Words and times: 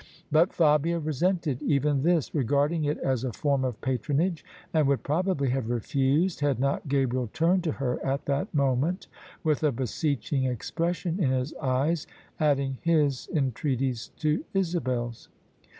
But 0.31 0.51
Fabia 0.51 0.97
resented 0.97 1.61
even 1.61 2.01
this, 2.01 2.33
regarding 2.33 2.85
it 2.85 2.97
as 2.97 3.23
a 3.23 3.31
form 3.31 3.63
of 3.63 3.79
patronage, 3.81 4.43
and 4.73 4.87
would 4.87 5.03
probably 5.03 5.51
have 5.51 5.69
refused, 5.69 6.39
had 6.39 6.59
not 6.59 6.87
Ga 6.87 7.05
briel 7.05 7.31
turned 7.33 7.63
to 7.65 7.73
her 7.73 8.03
at 8.03 8.25
that 8.25 8.51
moment, 8.51 9.05
with 9.43 9.61
a 9.61 9.71
beseeching 9.71 10.45
expression 10.45 11.23
in 11.23 11.29
his 11.29 11.53
eyes, 11.61 12.07
adding 12.39 12.79
his 12.81 13.29
entreaties 13.35 14.09
to 14.17 14.43
Isabel's. 14.55 15.29